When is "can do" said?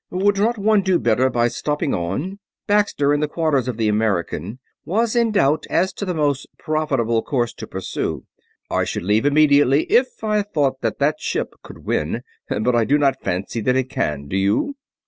13.91-14.37